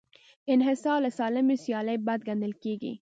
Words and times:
انحصار 0.53 0.97
له 1.05 1.11
سالمې 1.19 1.55
سیالۍ 1.63 1.97
بد 2.05 2.19
ګڼل 2.27 2.53
کېږي. 2.63 2.93